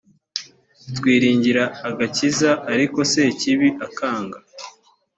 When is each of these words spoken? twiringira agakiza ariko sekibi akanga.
twiringira 0.97 1.63
agakiza 1.89 2.51
ariko 2.73 2.97
sekibi 3.11 3.69
akanga. 3.85 4.37